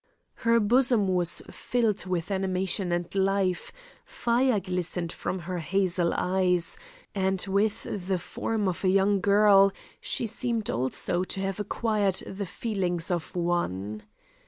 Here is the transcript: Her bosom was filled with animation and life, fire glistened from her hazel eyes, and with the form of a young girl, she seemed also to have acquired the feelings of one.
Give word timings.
Her 0.37 0.59
bosom 0.59 1.09
was 1.09 1.43
filled 1.51 2.07
with 2.07 2.31
animation 2.31 2.91
and 2.91 3.13
life, 3.13 3.71
fire 4.03 4.59
glistened 4.59 5.11
from 5.13 5.37
her 5.37 5.59
hazel 5.59 6.11
eyes, 6.17 6.75
and 7.13 7.39
with 7.47 7.85
the 8.07 8.17
form 8.17 8.67
of 8.67 8.83
a 8.83 8.89
young 8.89 9.19
girl, 9.21 9.71
she 9.99 10.25
seemed 10.25 10.71
also 10.71 11.23
to 11.25 11.39
have 11.41 11.59
acquired 11.59 12.15
the 12.25 12.47
feelings 12.47 13.11
of 13.11 13.35
one. 13.35 14.01